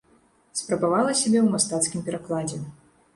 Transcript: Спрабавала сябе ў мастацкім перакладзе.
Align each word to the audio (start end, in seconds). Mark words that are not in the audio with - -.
Спрабавала 0.61 1.11
сябе 1.19 1.39
ў 1.41 1.47
мастацкім 1.57 2.01
перакладзе. 2.09 2.57